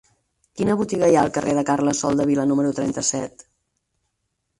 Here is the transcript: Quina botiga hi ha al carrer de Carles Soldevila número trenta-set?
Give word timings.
Quina 0.59 0.75
botiga 0.77 1.09
hi 1.11 1.17
ha 1.17 1.19
al 1.25 1.29
carrer 1.35 1.53
de 1.57 1.63
Carles 1.67 2.01
Soldevila 2.05 2.45
número 2.53 2.73
trenta-set? 2.81 3.45